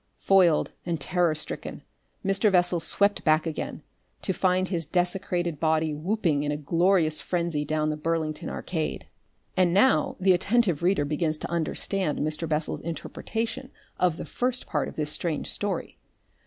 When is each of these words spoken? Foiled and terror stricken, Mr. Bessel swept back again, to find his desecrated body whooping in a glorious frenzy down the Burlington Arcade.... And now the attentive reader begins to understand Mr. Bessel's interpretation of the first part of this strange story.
Foiled 0.17 0.71
and 0.83 0.99
terror 0.99 1.35
stricken, 1.35 1.83
Mr. 2.25 2.51
Bessel 2.51 2.79
swept 2.79 3.23
back 3.23 3.45
again, 3.45 3.83
to 4.23 4.33
find 4.33 4.67
his 4.67 4.83
desecrated 4.83 5.59
body 5.59 5.93
whooping 5.93 6.41
in 6.41 6.51
a 6.51 6.57
glorious 6.57 7.19
frenzy 7.19 7.63
down 7.63 7.91
the 7.91 7.95
Burlington 7.97 8.49
Arcade.... 8.49 9.05
And 9.55 9.75
now 9.75 10.15
the 10.19 10.33
attentive 10.33 10.81
reader 10.81 11.05
begins 11.05 11.37
to 11.37 11.51
understand 11.51 12.17
Mr. 12.17 12.49
Bessel's 12.49 12.81
interpretation 12.81 13.69
of 13.99 14.17
the 14.17 14.25
first 14.25 14.65
part 14.65 14.87
of 14.87 14.95
this 14.95 15.11
strange 15.11 15.51
story. 15.51 15.99